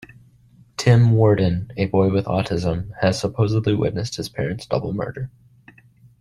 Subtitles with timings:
[0.77, 5.29] Tim Warden, a boy with autism, has supposedly witnessed his parents' double murder.